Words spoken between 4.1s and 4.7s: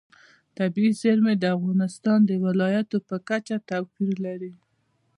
لري.